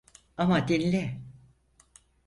[0.37, 1.21] Ama dinle.